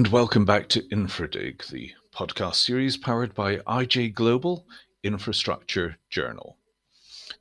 [0.00, 4.66] And welcome back to InfraDig, the podcast series powered by IJ Global
[5.02, 6.56] Infrastructure Journal.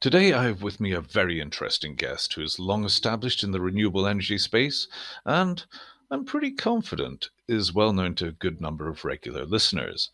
[0.01, 3.61] Today I have with me a very interesting guest who is long established in the
[3.61, 4.89] renewable energy space
[5.23, 5.63] and
[6.11, 10.09] I'm pretty confident is well known to a good number of regular listeners.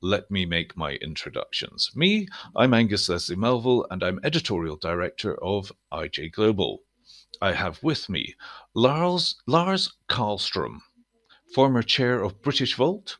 [0.00, 1.90] Let me make my introductions.
[1.94, 6.84] Me, I'm Angus Leslie Melville and I'm editorial director of IJ Global.
[7.42, 8.34] I have with me
[8.72, 10.80] Lars, Lars Carlstrom
[11.54, 13.16] former chair of British Britishvolt,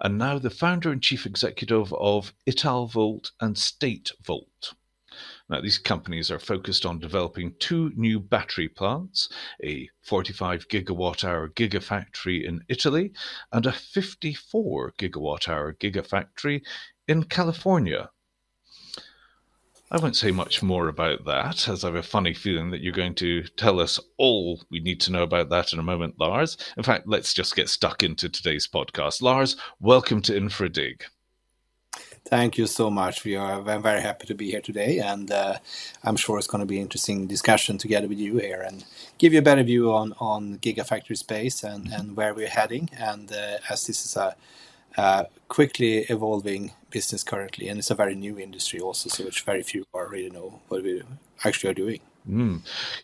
[0.00, 4.74] and now the founder and chief executive of Italvolt and Statevolt.
[5.48, 9.28] Now, these companies are focused on developing two new battery plants
[9.62, 13.12] a 45 gigawatt hour gigafactory in Italy
[13.52, 16.62] and a 54 gigawatt hour gigafactory
[17.06, 18.10] in California.
[19.90, 22.92] I won't say much more about that, as I have a funny feeling that you're
[22.92, 26.56] going to tell us all we need to know about that in a moment, Lars.
[26.78, 29.20] In fact, let's just get stuck into today's podcast.
[29.20, 31.02] Lars, welcome to InfraDig.
[32.24, 33.24] Thank you so much.
[33.24, 35.58] We are I'm very happy to be here today, and uh,
[36.02, 38.86] I'm sure it's going to be an interesting discussion together with you here and
[39.18, 42.88] give you a better view on on Gigafactory space and, and where we're heading.
[42.98, 44.34] And uh, as this is a
[44.96, 49.62] uh, quickly evolving business currently, and it's a very new industry also, so which very
[49.62, 51.02] few already know what we
[51.44, 52.00] actually are doing.
[52.26, 52.60] Mm.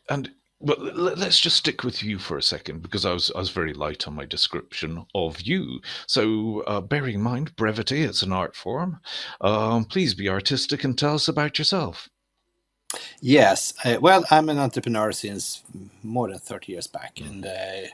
[0.09, 0.31] And
[0.63, 3.73] but let's just stick with you for a second because I was I was very
[3.73, 5.81] light on my description of you.
[6.07, 9.01] So, uh, bearing in mind brevity, it's an art form.
[9.41, 12.09] Um, please be artistic and tell us about yourself.
[13.21, 15.63] Yes, uh, well, I'm an entrepreneur since
[16.03, 17.27] more than thirty years back, mm.
[17.27, 17.89] and uh,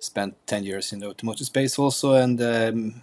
[0.00, 3.02] spent ten years in the automotive space also, and um,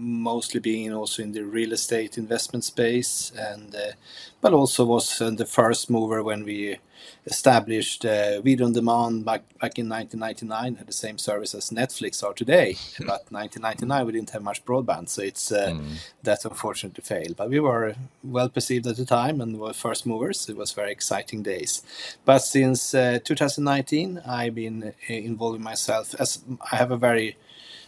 [0.00, 3.92] mostly being also in the real estate investment space, and uh,
[4.40, 6.78] but also was uh, the first mover when we
[7.26, 12.24] established uh, video on demand back back in 1999, had the same service as Netflix
[12.24, 12.76] are today.
[12.98, 15.96] but 1999 we didn't have much broadband, so it's uh, mm.
[16.22, 17.36] that unfortunately failed.
[17.36, 17.94] But we were
[18.24, 20.48] well perceived at the time and were first movers.
[20.48, 21.82] It was very exciting days.
[22.24, 27.36] But since uh, 2019, I've been involving myself as I have a very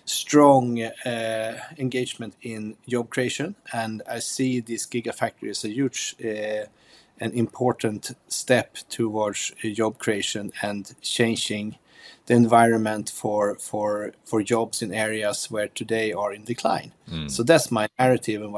[0.05, 6.67] strong uh, engagement in job creation, and I see this gigafactory as a huge uh,
[7.21, 11.77] and important step towards job creation and changing
[12.27, 16.93] the environment for for for jobs in areas where today are in decline.
[17.11, 17.31] Mm.
[17.31, 18.53] So that's my narrative and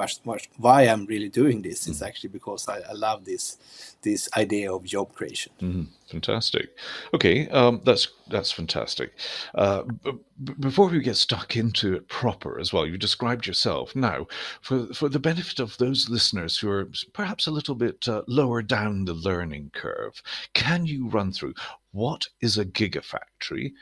[0.59, 1.91] why I'm really doing this mm.
[1.91, 3.56] is actually because I, I, love this
[4.03, 5.53] this idea of job creation.
[5.60, 5.87] Mm.
[6.09, 6.69] Fantastic.
[7.15, 9.12] Okay, um, that's that's fantastic.
[9.55, 13.97] Uh, b- before we get stuck into it proper as well, you described yourself.
[13.97, 14.26] Now,
[14.61, 18.61] for for the benefit of those listeners who are perhaps a little bit uh, lower
[18.61, 20.22] down the learning curve,
[20.53, 21.55] can you run through
[21.94, 23.72] what is a gigafactory?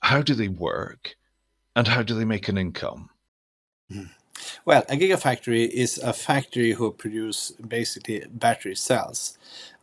[0.00, 1.16] How do they work?
[1.76, 3.10] And how do they make an income?
[3.92, 4.04] Hmm.
[4.64, 9.36] Well, a gigafactory is a factory who produce basically battery cells.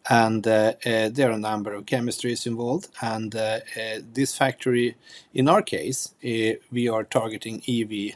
[0.10, 2.90] And uh, uh, there are a number of chemistries involved.
[3.02, 4.96] And uh, uh this factory,
[5.34, 8.16] in our case, uh, we are targeting EV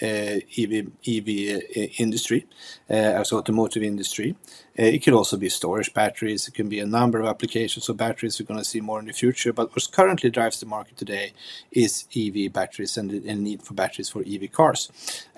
[0.00, 2.46] Eh, EV, EV eh, industry,
[2.88, 4.34] eh, as automotive industry.
[4.74, 6.48] it could also be storage batteries.
[6.48, 9.06] It can be a number of applications of batteries we're going to see more in
[9.06, 9.52] the future.
[9.52, 11.32] But what currently drives the market today
[11.70, 14.90] is EV batteries and the need for batteries for EV cars.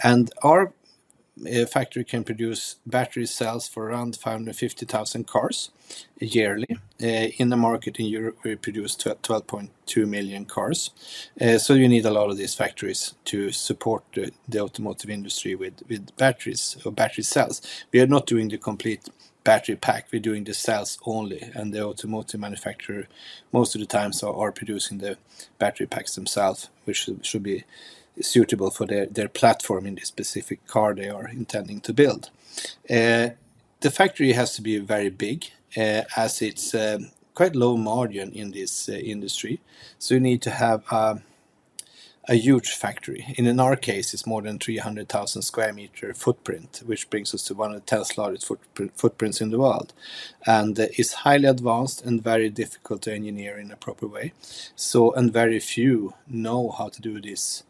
[0.02, 0.72] And our
[1.70, 5.70] factory can produce battery cells for around 550,000 cars
[6.18, 6.78] yearly.
[7.02, 10.90] Uh, in the market in Europe, we produce 12.2 million cars.
[11.40, 15.54] Uh, so you need a lot of these factories to support the, the, automotive industry
[15.54, 17.60] with, with batteries or battery cells.
[17.92, 19.08] We are not doing the complete
[19.44, 23.06] battery pack, we're doing the cells only, and the automotive manufacturer
[23.52, 25.18] most of the times are, are producing the
[25.58, 27.64] battery packs themselves, which should, should be
[28.20, 32.30] suitable for their, their platform in the specific car they are intending to build.
[32.88, 33.30] Uh,
[33.80, 35.46] the factory has to be very big
[35.76, 39.60] uh, as it's um, quite low margin in this uh, industry.
[39.98, 41.20] So you need to have a,
[42.28, 43.34] a huge factory.
[43.36, 47.54] And in our case, it's more than 300,000 square meter footprint, which brings us to
[47.54, 49.92] one of the 10 largest footprint, footprints in the world.
[50.46, 54.32] And uh, is highly advanced and very difficult to engineer in a proper way.
[54.74, 57.64] So, and very few know how to do this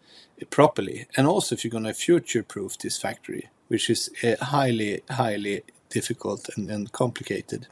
[0.50, 1.06] properly.
[1.16, 5.62] And also, if you're going to future proof this factory, which is uh, highly, highly
[5.88, 7.66] difficult and, and, complicated,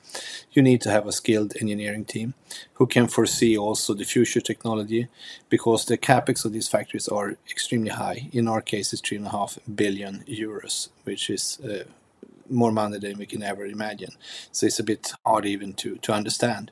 [0.53, 2.35] you need to have a skilled engineering team
[2.75, 5.09] who can foresee also the future technology
[5.49, 8.29] because the capex of these factories are extremely high.
[8.33, 11.85] In our case, it's three and a half billion euros, which is uh,
[12.51, 14.13] more money than we can ever imagine.
[14.53, 16.71] So it's a bit hard even to, to understand.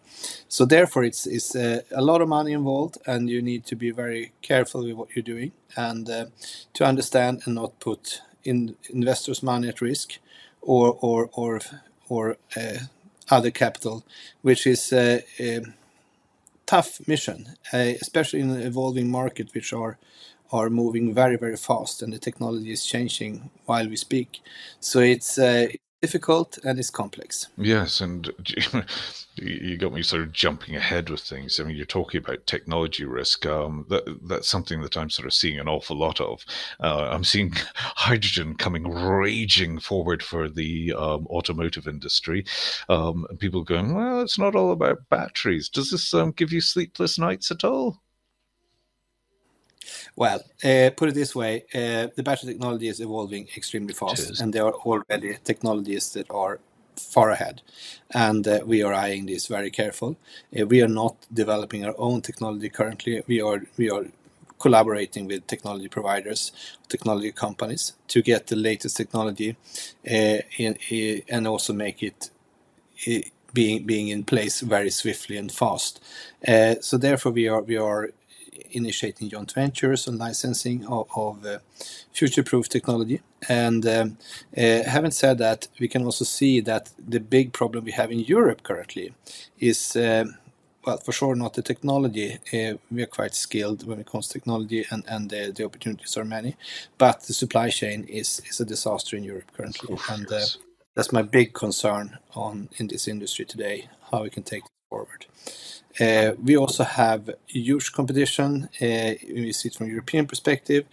[0.48, 3.90] So therefore, it's it's uh, a lot of money involved, and you need to be
[3.90, 6.26] very careful with what you're doing and uh,
[6.74, 10.18] to understand and not put in investors' money at risk,
[10.62, 11.60] or or or
[12.08, 12.78] or uh,
[13.30, 14.04] other capital,
[14.42, 15.60] which is a, a
[16.66, 19.98] tough mission, uh, especially in an evolving market, which are
[20.52, 24.40] are moving very very fast, and the technology is changing while we speak.
[24.80, 25.68] So it's uh,
[26.02, 27.46] difficult and it's complex.
[27.56, 28.28] Yes, and
[29.36, 31.58] you got me sort of jumping ahead with things.
[31.58, 33.46] I mean, you're talking about technology risk.
[33.46, 36.44] Um, that that's something that I'm sort of seeing an awful lot of.
[36.80, 42.44] Uh, I'm seeing hydrogen coming raging forward for the um, automotive industry,
[42.88, 46.60] um, and people going, "Well, it's not all about batteries." Does this um, give you
[46.60, 48.01] sleepless nights at all?
[50.16, 54.52] Well, uh, put it this way: uh, the battery technology is evolving extremely fast, and
[54.52, 56.60] there are already technologies that are
[56.96, 57.62] far ahead,
[58.10, 60.16] and uh, we are eyeing this very careful.
[60.58, 63.22] Uh, we are not developing our own technology currently.
[63.26, 64.06] We are we are
[64.58, 66.52] collaborating with technology providers,
[66.88, 69.56] technology companies to get the latest technology,
[70.06, 72.30] uh, in, in, and also make it.
[73.54, 76.00] being being in place very swiftly and fast,
[76.48, 78.10] uh, so therefore we are we are
[78.70, 81.58] initiating joint ventures and licensing of, of uh,
[82.12, 83.20] future-proof technology.
[83.48, 84.18] And um,
[84.56, 88.20] uh, having said that, we can also see that the big problem we have in
[88.20, 89.14] Europe currently
[89.58, 89.96] is.
[89.96, 90.38] Um,
[90.84, 92.38] well, for sure, not the technology.
[92.52, 96.16] Uh, we are quite skilled when it comes to technology, and, and the, the opportunities
[96.16, 96.56] are many.
[96.98, 100.40] But the supply chain is, is a disaster in Europe currently, and uh,
[100.96, 103.88] that's my big concern on in this industry today.
[104.10, 104.64] How we can take.
[104.64, 104.81] Uh,
[106.00, 108.68] we also have huge competition.
[108.80, 110.84] Uh, we see it from European perspective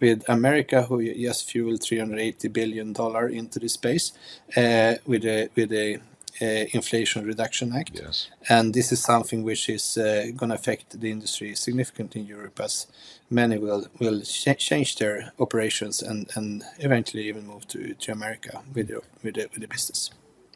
[0.00, 4.12] with America, who just fueled 380 billion dollar into the space
[4.56, 5.98] uh, with a with a
[6.40, 7.92] uh, Inflation Reduction Act.
[7.94, 8.28] Yes.
[8.48, 12.60] And this is something which is uh, going to affect the industry significantly in Europe,
[12.60, 12.86] as
[13.30, 18.62] many will will ch change their operations and, and eventually even move to, to America
[18.74, 20.10] with the, with the, with the business.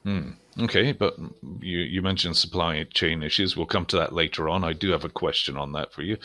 [0.07, 0.37] Mm.
[0.61, 1.17] Okay, but
[1.61, 3.57] you, you mentioned supply chain issues.
[3.57, 4.65] We'll come to that later on.
[4.65, 6.19] I do have a question on that for you.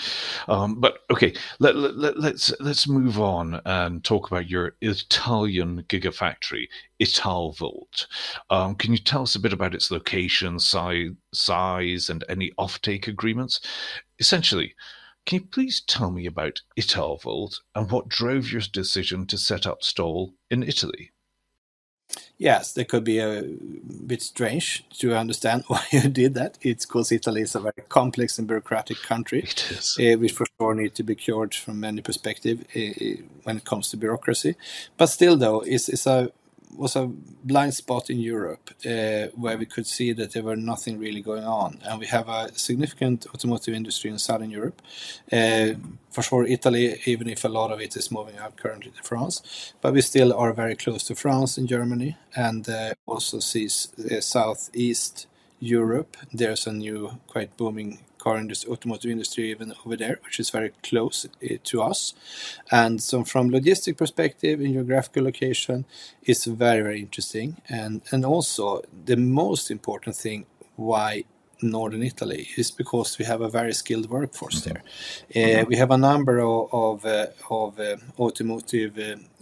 [0.49, 5.83] Um, but okay, let, let, let, let's let's move on and talk about your Italian
[5.83, 6.67] gigafactory,
[7.01, 8.07] Italvolt.
[8.49, 13.07] Um, can you tell us a bit about its location, size, size, and any offtake
[13.07, 13.61] agreements?
[14.19, 14.75] Essentially,
[15.25, 19.83] can you please tell me about Italvolt and what drove your decision to set up
[19.83, 21.11] stall in Italy?
[22.39, 23.41] Yes, that could be a
[24.05, 26.57] bit strange to understand why you did that.
[26.61, 29.47] It's because Italy is a very complex and bureaucratic country,
[29.99, 33.89] uh, which for sure need to be cured from many perspectives uh, when it comes
[33.89, 34.55] to bureaucracy.
[34.97, 36.31] But still, though, it's, it's a
[36.75, 37.07] was a
[37.43, 41.43] blind spot in Europe uh, where we could see that there were nothing really going
[41.43, 41.79] on.
[41.83, 44.81] And we have a significant automotive industry in Southern Europe.
[45.31, 45.73] Uh,
[46.11, 49.73] for sure, Italy, even if a lot of it is moving out currently to France,
[49.81, 54.19] but we still are very close to France and Germany, and uh, also sees uh,
[54.21, 55.27] Southeast
[55.59, 56.17] Europe.
[56.33, 60.71] There's a new, quite booming car industry, automotive industry even over there, which is very
[60.83, 62.13] close uh, to us.
[62.71, 65.85] And so, from logistic perspective and geographical location,
[66.23, 67.57] it's very very interesting.
[67.69, 71.23] And and also the most important thing why
[71.61, 74.83] northern Italy is because we have a very skilled workforce there.
[75.35, 78.97] Uh, we have a number of of, uh, of uh, automotive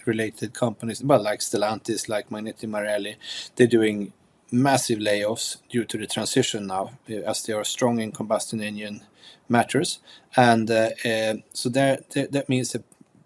[0.06, 3.16] related companies, but like Stellantis, like Magneti Marelli.
[3.56, 4.14] They're doing
[4.52, 9.02] massive layoffs due to the transition now, uh, as they are strong in combustion engine
[9.50, 10.00] matters,
[10.36, 12.84] and uh, uh, so that that means that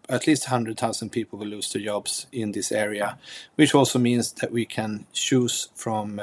[0.10, 3.18] at least 100,000 people will lose their jobs in this area,
[3.56, 6.20] which also means that we can choose from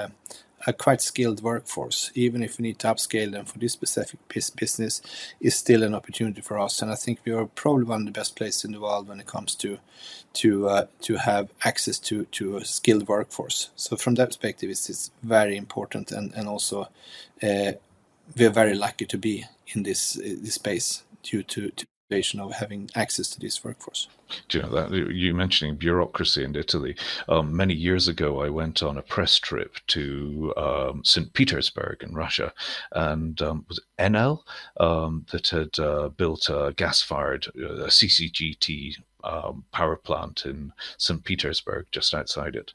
[0.67, 4.19] a quite skilled workforce, even if we need to upscale them for this specific
[4.57, 5.01] business,
[5.41, 6.83] is still an opportunity for us.
[6.83, 9.21] And I think we are probably one of the best places in the world when
[9.21, 9.79] it comes to
[10.35, 13.71] to uh, to have access to to a skilled workforce.
[13.77, 16.89] So from that perspective, it's, it's very important, and and also
[17.43, 17.73] uh,
[18.37, 22.89] we are very lucky to be in this this space due to, to of having
[22.95, 24.09] access to this workforce.
[24.49, 26.97] Do you know that you mentioning bureaucracy in Italy?
[27.29, 31.33] Um, many years ago, I went on a press trip to um, St.
[31.33, 32.53] Petersburg in Russia,
[32.93, 34.43] and um, was Enel
[34.79, 41.25] um, that had uh, built a gas-fired uh, CCGT um, power plant in St.
[41.25, 42.73] Petersburg, just outside it.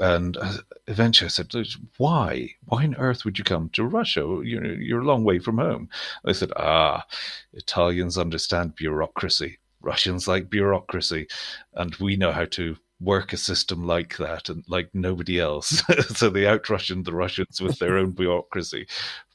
[0.00, 1.52] And uh, eventually I said,
[1.98, 2.50] why?
[2.64, 4.20] Why on earth would you come to Russia?
[4.42, 5.88] You know, you're a long way from home.
[6.24, 7.04] They said, ah,
[7.52, 9.58] Italians understand bureaucracy.
[9.80, 11.28] Russians like bureaucracy.
[11.74, 15.82] And we know how to work a system like that and like nobody else.
[16.16, 18.86] so they out Russian the Russians with their own bureaucracy.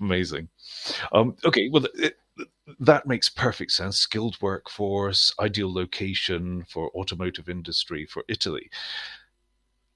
[0.01, 0.49] Amazing.
[1.11, 2.17] Um, okay, well, it,
[2.79, 3.97] that makes perfect sense.
[3.97, 8.69] Skilled workforce, ideal location for automotive industry for Italy.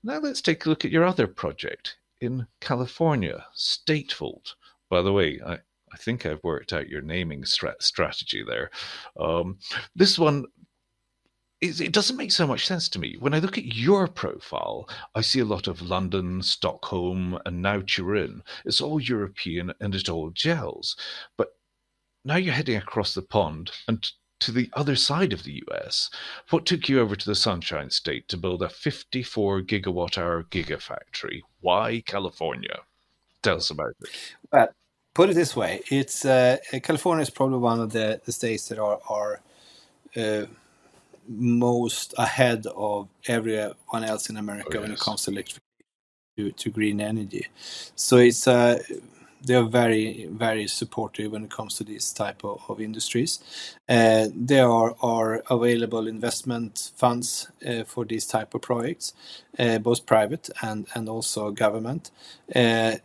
[0.03, 4.53] Now let's take a look at your other project in California, Statevolt.
[4.89, 8.69] By the way, I, I think I've worked out your naming strategy there.
[9.19, 9.59] Um,
[9.95, 10.45] this one
[11.61, 13.15] it, doesn't make so much sense to me.
[13.19, 17.81] When I look at your profile, I see a lot of London, Stockholm, and now
[17.81, 18.43] Turin.
[18.65, 20.97] It's all European and it all gels.
[21.37, 21.53] But
[22.25, 24.05] now you're heading across the pond and
[24.43, 26.09] to the other side of the US.
[26.49, 31.41] What took you over to the Sunshine State to build a 54 gigawatt hour gigafactory?
[31.61, 32.79] Why California?
[33.41, 34.09] Tell us about it.
[34.51, 34.69] Well,
[35.13, 38.79] put it this way: it's uh, California is probably one of the, the states that
[38.79, 39.41] are are
[40.15, 40.45] uh,
[41.27, 44.81] most ahead of everyone else in America oh, yes.
[44.81, 45.63] when it comes to electrification
[46.37, 47.47] to, to green energy.
[47.95, 48.79] So it's uh,
[49.45, 53.39] they are very very supportive when it comes to this type of, of industries.
[53.87, 59.13] Uh, there are, are available investment funds uh, for these type of projects,
[59.59, 62.11] uh, both private and and also government.
[62.55, 62.95] Uh,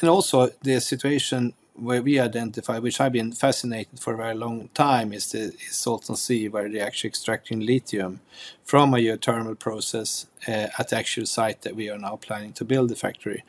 [0.00, 4.68] and also the situation where we identify, which I've been fascinated for a very long
[4.74, 8.20] time, is the Salton Sea, where they're actually extracting lithium
[8.64, 12.64] from a geothermal process uh, at the actual site that we are now planning to
[12.64, 13.44] build the factory,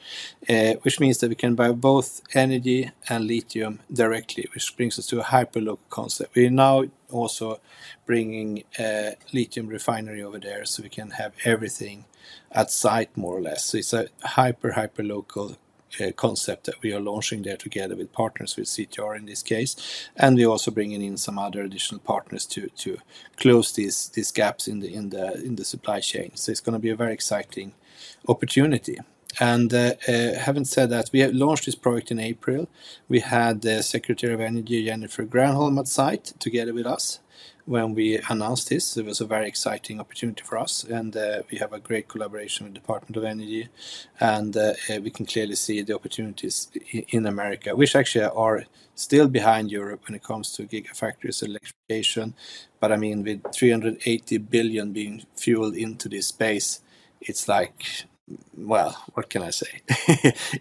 [0.50, 5.08] uh, which means that we can buy both energy and lithium directly, which brings us
[5.08, 6.36] to a hyperlocal concept.
[6.36, 7.60] We're now also
[8.06, 12.06] bringing a lithium refinery over there, so we can have everything
[12.52, 13.66] at site more or less.
[13.66, 15.58] So it's a hyper hyper local
[16.02, 19.76] uh, concept that we are launching there together with partners with CTR in this case,
[20.16, 22.98] and we're also bringing in some other additional partners to to
[23.38, 26.32] close these these gaps in the in the in the supply chain.
[26.36, 27.74] So it's going to be a very exciting
[28.28, 28.98] opportunity.
[29.40, 32.68] And uh, uh, having said that, we have launched this project in April.
[33.08, 37.20] We had the Secretary of Energy Jennifer Granholm at site together with us
[37.68, 38.96] when we announced this.
[38.96, 42.66] It was a very exciting opportunity for us, and uh, we have a great collaboration
[42.66, 43.68] with the Department of Energy,
[44.20, 46.70] and uh, uh, we can clearly see the opportunities
[47.10, 48.64] in America, which actually are
[48.96, 52.34] still behind Europe when it comes to gigafactories electrification.
[52.80, 56.80] But I mean, with 380 billion being fueled into this space,
[57.20, 58.06] it's like
[58.56, 59.82] well, what can I say?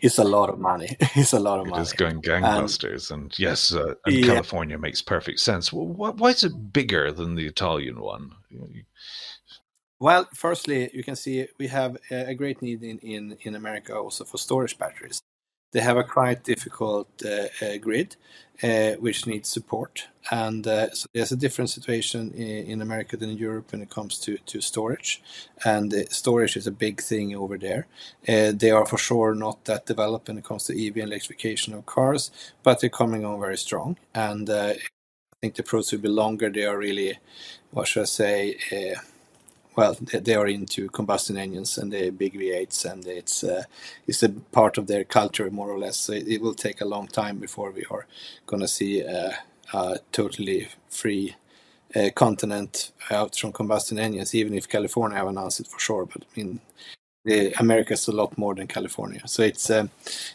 [0.00, 0.96] it's a lot of money.
[1.14, 1.82] it's a lot of it money.
[1.82, 4.26] It is going gangbusters, and, and yes, uh, and yeah.
[4.26, 5.72] California makes perfect sense.
[5.72, 8.32] Well, why is it bigger than the Italian one?
[9.98, 14.24] Well, firstly, you can see we have a great need in, in, in America also
[14.24, 15.20] for storage batteries.
[15.72, 18.16] They have a quite difficult uh, uh, grid,
[18.62, 20.06] uh, which needs support.
[20.30, 24.18] And so there's a different situation in, in, America than in Europe when it comes
[24.20, 25.22] to, to storage.
[25.64, 27.86] And storage is a big thing over there.
[28.26, 31.86] They are for sure not that developed when it comes to EV and electrification of
[31.86, 32.30] cars,
[32.62, 33.98] but they're coming on very strong.
[34.14, 34.78] And I
[35.40, 36.50] think the process will be longer.
[36.50, 37.18] They are really,
[37.70, 38.96] what should I say,
[39.76, 43.64] well, they are into combustion engines and the big V8s, and it's uh,
[44.06, 45.98] it's a part of their culture more or less.
[45.98, 48.06] So it, it will take a long time before we are
[48.46, 49.32] going to see uh,
[49.74, 51.36] a totally free
[51.96, 54.34] uh, continent out from combustion engines.
[54.34, 56.60] Even if California have announced it for sure, but I mean,
[57.58, 59.86] America is a lot more than California, so it's uh,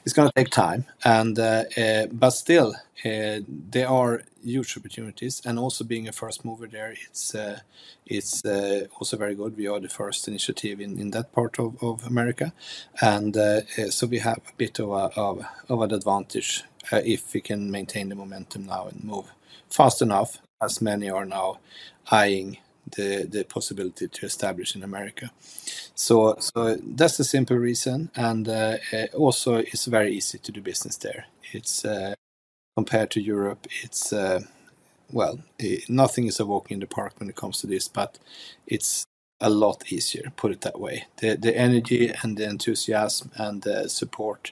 [0.03, 0.86] it's going to take time.
[1.03, 6.43] And uh, uh, but still, uh, there are huge opportunities, and also being a first
[6.43, 7.60] mover there, it's uh,
[8.05, 9.57] it's uh, also very good.
[9.57, 12.53] We are the first initiative in, in that part of, of America,
[13.01, 13.36] and
[13.89, 18.10] so we have a bit of a, of, of an advantage if we can maintain
[18.10, 19.31] the momentum now and move
[19.71, 21.60] fast enough, as many are now
[22.12, 22.57] eyeing
[22.95, 25.31] the the possibility to establish in America.
[25.95, 30.62] So so that's the simple reason, and uh, uh, also it's very easy to do
[30.62, 31.25] business there.
[31.53, 32.15] It's uh,
[32.75, 34.41] compared to Europe, it's uh,
[35.12, 38.17] well, it, nothing is a walk in the park when it comes to this, but
[38.65, 39.05] it's
[39.39, 40.31] a lot easier.
[40.36, 41.05] Put it that way.
[41.17, 44.51] The the energy and the enthusiasm and the support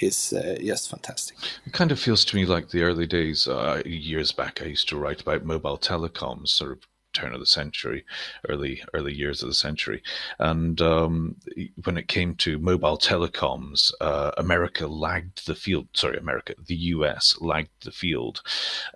[0.00, 1.36] is uh, just fantastic.
[1.66, 3.46] It kind of feels to me like the early days.
[3.46, 6.78] Uh, years back, I used to write about mobile telecoms, sort of
[7.12, 8.04] turn of the century,
[8.48, 10.02] early early years of the century,
[10.38, 11.36] and um,
[11.84, 15.88] when it came to mobile telecoms, uh, America lagged the field.
[15.94, 17.36] Sorry, America, the U.S.
[17.40, 18.42] lagged the field,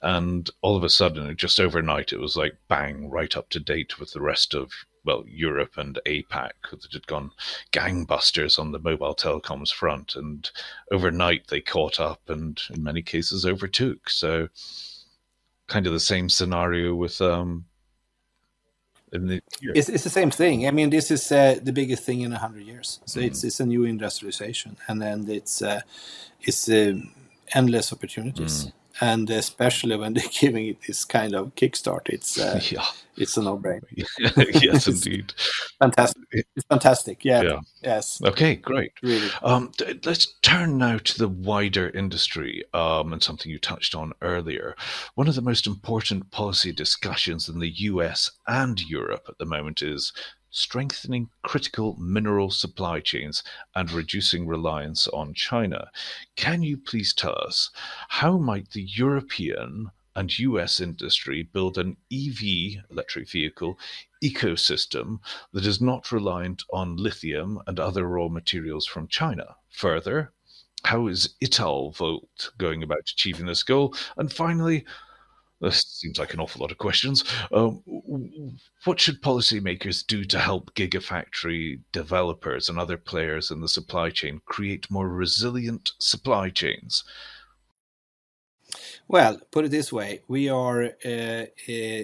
[0.02, 3.98] and all of a sudden, just overnight, it was like bang, right up to date
[3.98, 4.72] with the rest of
[5.04, 7.30] well, Europe and APAC that had gone
[7.72, 10.50] gangbusters on the mobile telecoms front, and
[10.90, 14.08] overnight they caught up and in many cases overtook.
[14.08, 14.48] So,
[15.68, 17.66] kind of the same scenario with um,
[19.18, 20.66] the it's, it's the same thing.
[20.66, 23.00] I mean, this is uh, the biggest thing in a hundred years.
[23.06, 23.26] So mm.
[23.26, 25.80] it's it's a new industrialization, and then it's uh,
[26.40, 26.94] it's uh,
[27.54, 28.66] endless opportunities.
[28.66, 32.84] Mm and especially when they're giving it this kind of kickstart, it's uh, yeah.
[33.16, 33.82] it's a no-brainer.
[34.62, 35.32] yes, indeed.
[35.78, 36.22] fantastic.
[36.30, 37.24] It's fantastic.
[37.24, 37.42] Yeah.
[37.42, 37.60] yeah.
[37.82, 38.20] Yes.
[38.24, 38.56] Okay.
[38.56, 38.92] Great.
[39.02, 39.28] Really.
[39.42, 39.72] Um,
[40.04, 44.76] let's turn now to the wider industry um, and something you touched on earlier.
[45.14, 48.30] One of the most important policy discussions in the U.S.
[48.46, 50.12] and Europe at the moment is
[50.54, 53.42] strengthening critical mineral supply chains
[53.74, 55.90] and reducing reliance on China.
[56.36, 57.70] Can you please tell us
[58.08, 63.76] how might the European and US industry build an EV electric vehicle
[64.22, 65.18] ecosystem
[65.52, 69.56] that is not reliant on lithium and other raw materials from China?
[69.70, 70.32] Further,
[70.84, 73.92] how is Italvolt going about achieving this goal?
[74.16, 74.84] And finally,
[75.60, 77.24] this seems like an awful lot of questions.
[77.52, 77.82] Um,
[78.84, 84.40] what should policymakers do to help gigafactory developers and other players in the supply chain
[84.44, 87.04] create more resilient supply chains?
[89.08, 92.02] Well, put it this way: we are uh, uh,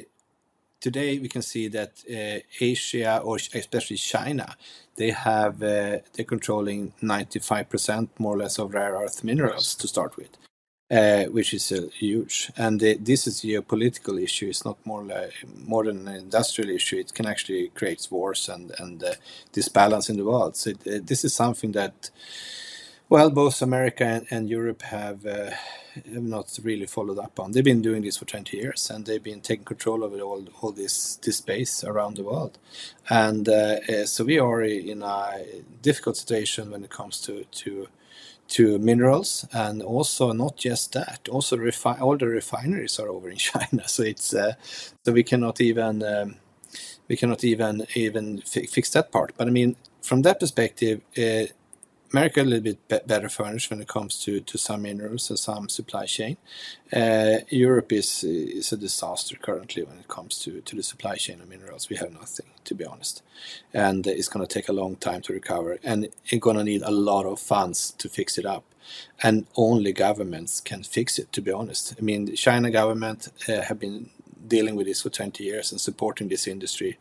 [0.80, 1.19] today.
[1.19, 4.57] We can see that uh, Asia, or especially China,
[4.97, 9.75] they have uh, they're controlling ninety five percent more or less of rare earth minerals
[9.76, 10.37] to start with
[10.90, 12.50] uh, which is uh, huge.
[12.56, 14.49] And uh, this is a geopolitical issue.
[14.49, 15.32] It's not more like,
[15.66, 16.97] more than an industrial issue.
[16.97, 19.14] It can actually create wars and and uh,
[19.52, 20.56] disbalance in the world.
[20.56, 22.11] So it, uh, this is something that,
[23.09, 25.25] well, both America and, and Europe have.
[25.26, 25.50] Uh,
[26.14, 27.50] have not really followed up on.
[27.50, 30.70] They've been doing this for 20 years, and they've been taking control of all all
[30.73, 32.59] this this space around the world.
[33.11, 33.49] And
[34.06, 35.44] so we are in a
[35.82, 37.88] difficult situation when it comes to to
[38.50, 43.37] to minerals and also not just that also refi- all the refineries are over in
[43.50, 44.54] china so it's uh,
[45.04, 46.37] so we cannot even um,
[47.09, 51.45] we cannot even even fi- fix that part but i mean from that perspective uh,
[52.13, 55.39] America a little bit be- better furnished when it comes to, to some minerals and
[55.39, 56.39] some supply chain.
[56.93, 61.41] Uh, Europe is is a disaster currently when it comes to, to the supply chain
[61.41, 61.89] of minerals.
[61.91, 63.23] We have nothing, to be honest,
[63.73, 66.82] and it's going to take a long time to recover, and it's going to need
[66.82, 68.64] a lot of funds to fix it up.
[69.23, 71.94] And only governments can fix it, to be honest.
[71.96, 74.10] I mean, the China government uh, have been
[74.46, 76.99] dealing with this for 20 years and supporting this industry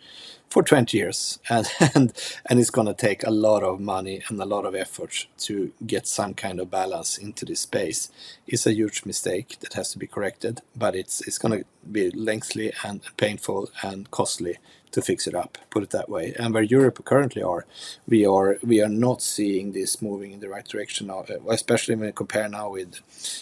[0.49, 2.13] for 20 years and and,
[2.49, 5.71] and it's going to take a lot of money and a lot of effort to
[5.85, 8.09] get some kind of balance into this space
[8.47, 12.09] it's a huge mistake that has to be corrected but it's it's going to be
[12.11, 14.57] lengthy and painful and costly
[14.91, 17.65] to fix it up put it that way and where europe currently are
[18.07, 21.95] we are we are not seeing this moving in the right direction now uh, especially
[21.95, 22.99] when we compare now with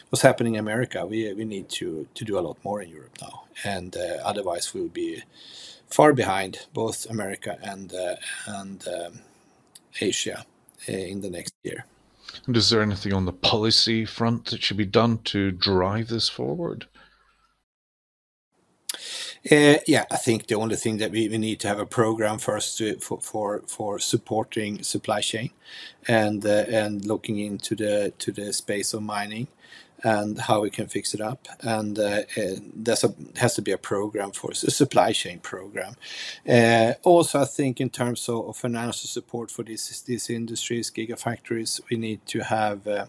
[0.10, 3.18] what's happening in america we we need to to do a lot more in europe
[3.22, 5.24] now and uh, otherwise we'll be
[5.90, 9.20] far behind both America and uh, and um,
[10.00, 10.46] Asia
[10.88, 11.86] uh, in the next year.
[12.46, 16.30] And is there anything on the policy front that should be done to drive this
[16.30, 16.88] forward?
[19.50, 22.38] Uh, yeah, I think the only thing that we, we need to have a program
[22.38, 25.52] first to, for, for for supporting supply chain,
[26.08, 29.48] and uh, and looking into the to the space of mining,
[30.04, 31.48] and how we can fix it up.
[31.62, 32.24] And uh,
[32.76, 35.96] there's a has to be a program for a supply chain program.
[36.48, 41.80] Uh, also, I think in terms of, of, financial support for these these industries, gigafactories,
[41.90, 43.06] we need to have uh,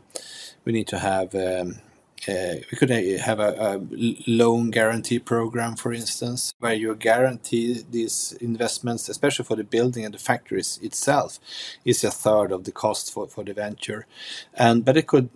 [0.64, 1.34] we need to have.
[1.34, 1.80] Um,
[2.28, 3.80] uh, we could uh, have a, a,
[4.26, 10.14] loan guarantee program, for instance, where you guarantee these investments, especially for the building and
[10.14, 11.38] the factories itself,
[11.84, 14.06] is a third of the cost for, for the venture.
[14.54, 15.28] And but it could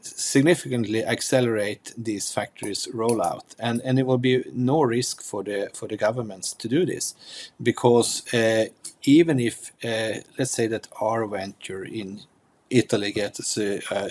[0.00, 5.88] significantly accelerate these factories rollout and and it will be no risk for the for
[5.88, 7.14] the governments to do this
[7.62, 8.66] because uh,
[9.02, 12.20] even if uh, let's say that our venture in
[12.70, 14.10] Italy gets a, a,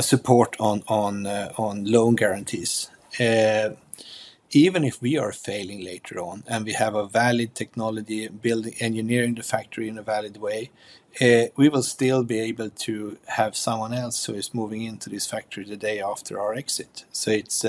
[0.00, 3.70] support on uh, on loan guarantees uh,
[4.52, 9.34] even if we are failing later on and we have a valid technology building engineering
[9.34, 10.70] the factory in a valid way
[11.20, 15.26] uh, we will still be able to have someone else who is moving into this
[15.26, 17.04] factory the day after our exit.
[17.10, 17.64] So it's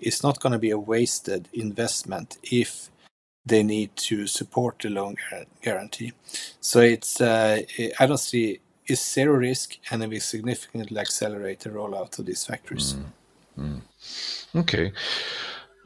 [0.00, 2.90] it's not going to be a wasted investment if
[3.44, 5.16] they need to support the loan
[5.62, 6.12] guarantee.
[6.60, 7.66] So it's I
[7.98, 12.96] don't see it's zero risk and it will significantly accelerate the rollout of these factories.
[13.58, 13.80] Mm.
[14.54, 14.60] Mm.
[14.60, 14.92] Okay.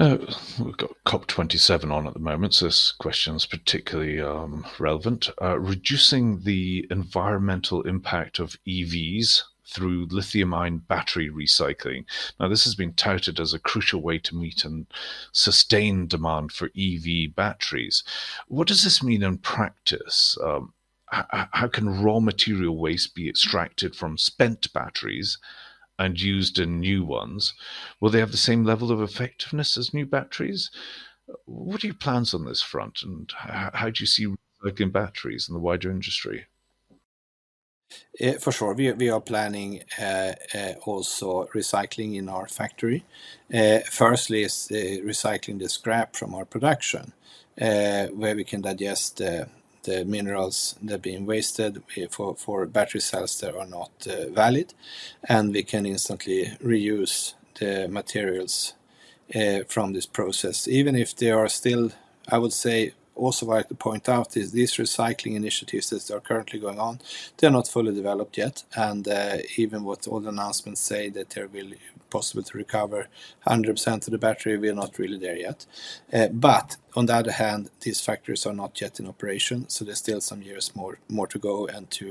[0.01, 0.19] Uh,
[0.59, 5.31] we've got COP27 on at the moment, so this question is particularly um, relevant.
[5.41, 12.05] Uh, reducing the environmental impact of EVs through lithium ion battery recycling.
[12.41, 14.87] Now, this has been touted as a crucial way to meet and
[15.33, 18.03] sustain demand for EV batteries.
[18.49, 20.37] What does this mean in practice?
[20.43, 20.73] Um,
[21.53, 25.39] how can raw material waste be extracted from spent batteries
[25.99, 27.55] and used in new ones?
[28.01, 30.71] Will they have the same level of effectiveness as new batteries?
[31.45, 34.27] What are your plans on this front, and how, do you see
[34.63, 36.47] recycling batteries in the wider industry?
[38.21, 43.05] Uh, for sure, we, we are planning uh, uh, also recycling in our factory.
[43.91, 47.13] Firstly, is recycling the scrap from our production,
[47.57, 49.23] where we can digest
[49.85, 53.93] the minerals that are being wasted for, for battery cells that are not
[54.33, 54.75] valid,
[55.29, 58.75] and we can instantly reuse the materials
[59.69, 61.91] from this process, even if they are still,
[62.29, 66.59] I would say, also like to point out is these recycling initiatives that are currently
[66.59, 67.01] going on,
[67.37, 71.47] they're not fully developed yet, and uh, even what all the announcements say that there
[71.47, 71.73] will
[72.15, 73.09] possible to recover
[73.47, 75.67] 100% of the battery, we're not really there yet.
[76.13, 80.05] Uh, but on the other hand, these factories are not yet in operation, so there's
[80.07, 82.07] still some years more more to go and to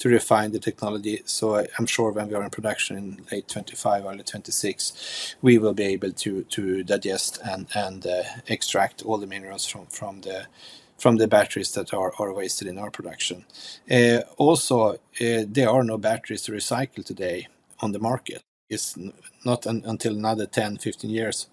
[0.00, 1.16] to refine the technology.
[1.24, 5.58] So I, am sure when we are in production in late 25, early 26, we
[5.58, 6.62] will be able to to
[6.94, 8.22] digest and and uh,
[8.56, 10.38] extract all the minerals from from the
[11.02, 13.44] from the batteries that are, are wasted in our production.
[13.90, 14.78] Uh, also,
[15.20, 17.48] uh, there are no batteries to recycle today
[17.80, 18.45] on the market.
[18.68, 18.96] It's
[19.44, 21.48] not un until another 10, 15 years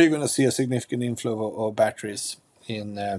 [0.00, 3.18] you're going to see a significant inflow of, of batteries in uh,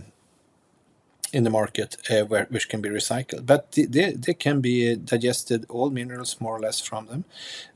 [1.32, 3.48] in the market uh, where, which can be recycled.
[3.48, 7.26] But they, they can be digested, all minerals more or less from them,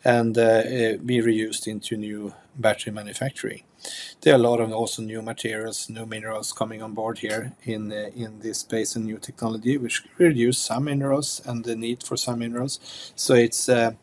[0.06, 3.64] and uh, uh, be reused into new battery manufacturing.
[4.22, 7.92] There are a lot of also new materials, new minerals coming on board here in
[7.92, 12.16] uh, in this space and new technology, which reduce some minerals and the need for
[12.16, 12.80] some minerals.
[13.16, 13.94] So it's uh,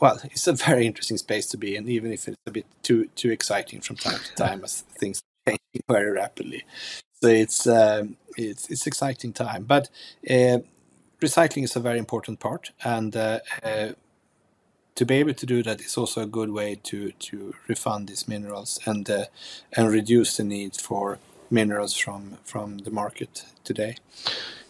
[0.00, 3.08] well, it's a very interesting space to be in, even if it's a bit too
[3.16, 6.64] too exciting from time to time as things change very rapidly.
[7.22, 9.88] So it's um, it's it's exciting time, but
[10.28, 10.58] uh,
[11.20, 13.92] recycling is a very important part, and uh, uh,
[14.94, 18.28] to be able to do that is also a good way to to refund these
[18.28, 19.24] minerals and uh,
[19.72, 21.18] and reduce the need for
[21.50, 23.96] minerals from from the market today.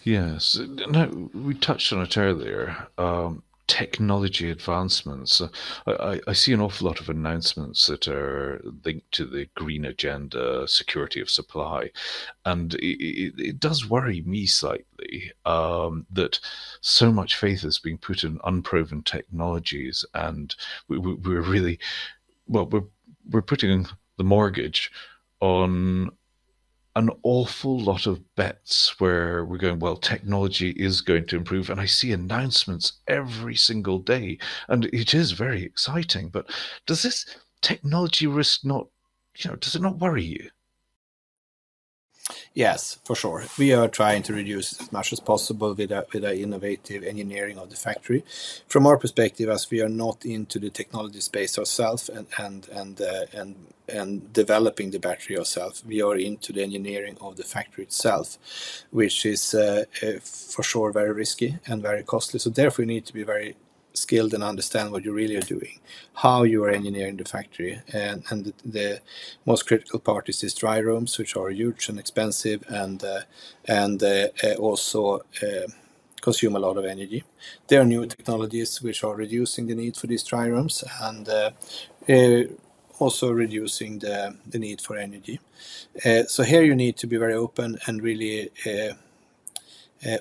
[0.03, 0.57] Yes,
[0.89, 2.77] no, we touched on it earlier.
[2.97, 5.43] Um, technology advancements.
[5.87, 10.69] I, I, see an awful lot of announcements that are linked to the green agenda,
[10.69, 11.91] security of supply,
[12.45, 16.39] and it, it, does worry me slightly um, that
[16.81, 20.55] so much faith is being put in unproven technologies, and
[20.89, 21.79] we, we, we're really,
[22.47, 22.85] well, we're
[23.31, 24.91] we're putting the mortgage
[25.41, 26.11] on
[26.97, 31.71] an awful lot of bets where we're going, well, technology is going to improve.
[31.71, 34.39] And I see announcements every single day.
[34.69, 36.31] And it is very exciting.
[36.31, 36.51] But
[36.87, 37.27] does this
[37.61, 38.89] technology risk not,
[39.37, 40.51] you know, does it not worry you?
[42.55, 43.45] Yes, for sure.
[43.59, 47.59] We are trying to reduce as much as possible with a, with a innovative engineering
[47.59, 48.25] of the factory.
[48.67, 53.01] From our perspective, as we are not into the technology space ourselves and and and
[53.01, 53.55] uh, and
[53.89, 58.39] and developing the battery ourselves, we are into the engineering of the factory itself,
[58.91, 62.41] which is uh, uh, for sure very risky and very costly.
[62.41, 63.55] So therefore, we need to be very
[63.97, 65.81] skilled and understand what you really are doing,
[66.15, 69.01] how you are engineering the factory, and and the, the
[69.45, 73.21] most critical part is these dry rooms, which are huge and expensive, and uh,
[73.67, 75.23] and uh, uh also.
[75.43, 75.69] Uh,
[76.23, 77.23] consume a lot of energy.
[77.69, 81.51] There are new technologies which are reducing the need for these dry rooms and uh,
[82.99, 85.39] also reducing the, the need for energy.
[86.27, 88.51] so here you need to be very open and really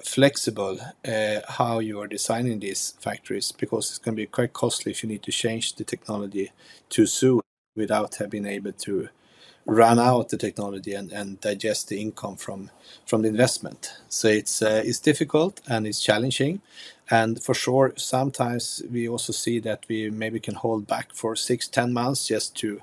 [0.04, 4.92] flexible uh, how you are designing these factories because it's going to be quite costly
[4.92, 6.52] if you need to change the technology
[6.90, 7.42] too soon
[7.76, 9.10] without having able to
[9.66, 12.70] run out the technology and, and digest the income from
[13.06, 13.98] from the investment.
[14.10, 16.62] So it's uh, it's difficult and it's challenging,
[17.10, 21.68] and for sure sometimes we also see that we maybe can hold back for six
[21.68, 22.82] ten months just to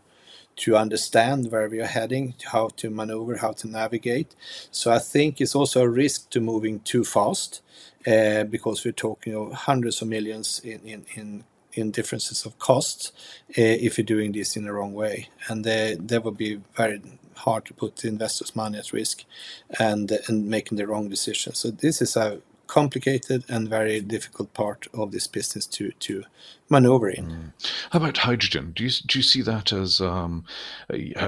[0.56, 4.34] to understand where we are heading, how to maneuver, how to navigate.
[4.70, 7.62] So I think it's also a risk to moving too fast
[8.06, 13.12] uh, because we're talking of hundreds of millions in, in, in, in differences of costs
[13.50, 15.28] uh, if you're doing this in the wrong way.
[15.48, 17.00] And uh, that would be very
[17.36, 19.24] hard to put investors' money at risk
[19.78, 21.54] and, and making the wrong decision.
[21.54, 22.40] So this is a
[22.72, 26.24] complicated and very difficult part of this business to to
[26.70, 27.26] maneuver in.
[27.26, 27.52] Mm.
[27.90, 28.72] How about hydrogen?
[28.74, 30.46] Do you do you see that as um,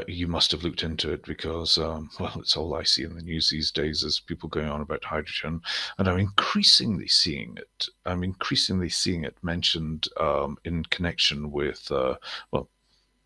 [0.09, 3.23] you must have looked into it because um, well, it's all I see in the
[3.23, 5.61] news these days is people going on about hydrogen,
[5.99, 7.89] and I'm increasingly seeing it.
[8.07, 12.15] I'm increasingly seeing it mentioned um, in connection with uh,
[12.53, 12.71] well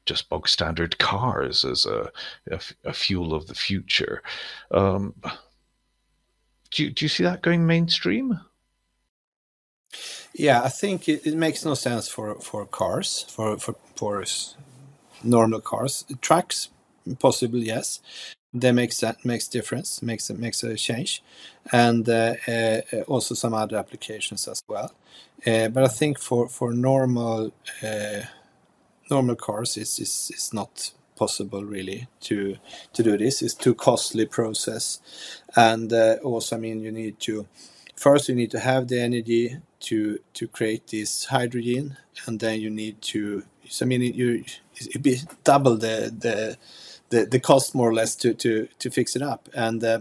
[0.06, 2.10] just bog standard cars as a,
[2.50, 4.22] a, a fuel of the future.
[4.72, 5.14] Um,
[6.70, 8.40] do you, do you see that going mainstream?
[10.34, 14.24] Yeah, I think it, it makes no sense for, for cars, for, for, for
[15.22, 16.04] normal cars.
[16.20, 16.68] Trucks,
[17.18, 18.00] possibly, yes.
[18.54, 21.22] That makes that makes difference, makes it makes a change,
[21.70, 24.94] and uh, uh, also some other applications as well.
[25.46, 27.52] Uh, but I think for for normal
[27.82, 28.22] uh,
[29.10, 32.56] normal cars, it's, it's it's not possible really to
[32.92, 33.42] to do this.
[33.42, 35.00] It's too costly process,
[35.56, 37.46] and uh, also I mean you need to
[37.96, 42.70] first you need to have the energy to to create this hydrogen, and then you
[42.70, 43.42] need to.
[43.68, 44.44] So I mean you
[44.76, 46.56] it be double the the
[47.10, 49.48] the, the cost more or less to, to, to fix it up.
[49.54, 50.00] And uh,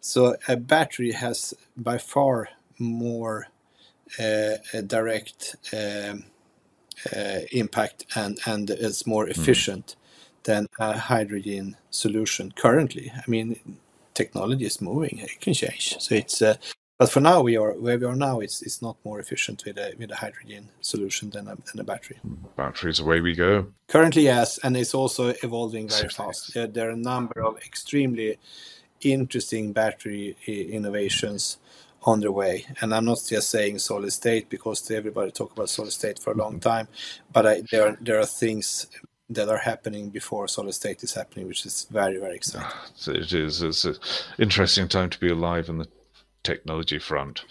[0.00, 2.48] so a battery has by far
[2.78, 3.48] more
[4.18, 6.24] uh, direct um,
[7.14, 9.32] uh, impact and, and it's more hmm.
[9.32, 9.96] efficient
[10.46, 13.12] than a hydrogen solution currently.
[13.14, 13.78] I mean,
[14.14, 15.96] technology is moving; it can change.
[15.98, 16.56] So it's uh,
[16.98, 18.40] but for now, we are where we are now.
[18.40, 21.84] It's it's not more efficient with a with a hydrogen solution than a, than a
[21.84, 22.18] battery.
[22.56, 23.66] Batteries away we go.
[23.88, 26.54] Currently, yes, and it's also evolving very fast.
[26.54, 28.38] There, there, are a number of extremely
[29.02, 31.58] interesting battery innovations
[32.02, 32.64] on the way.
[32.80, 36.36] And I'm not just saying solid state because everybody talk about solid state for a
[36.36, 36.70] long mm-hmm.
[36.70, 36.88] time,
[37.32, 38.86] but I, there are, there are things
[39.28, 42.68] that are happening before solid state is happening, which is very, very exciting.
[43.06, 43.62] It is.
[43.62, 43.96] It's an
[44.38, 45.88] interesting time to be alive in the
[46.44, 47.44] technology front.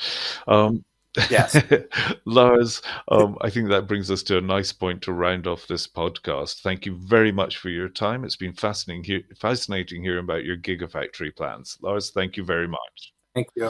[0.48, 0.84] Um,
[1.30, 1.62] yes.
[2.26, 5.88] Lars, um, I think that brings us to a nice point to round off this
[5.88, 6.62] podcast.
[6.62, 8.24] Thank you very much for your time.
[8.24, 11.78] It's been fascinating, he- fascinating hearing about your Gigafactory plans.
[11.82, 13.14] Lars, thank you very much.
[13.34, 13.70] Thank you.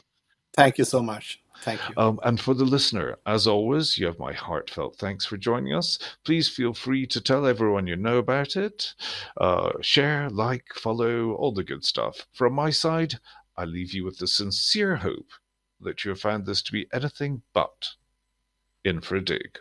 [0.55, 1.41] Thank you so much.
[1.61, 1.95] Thank you.
[1.97, 5.97] Um, and for the listener, as always, you have my heartfelt thanks for joining us.
[6.23, 8.93] Please feel free to tell everyone you know about it.
[9.37, 12.27] Uh, share, like, follow, all the good stuff.
[12.33, 13.15] From my side,
[13.57, 15.29] I leave you with the sincere hope
[15.81, 17.89] that you have found this to be anything but
[18.83, 19.57] in for a dig.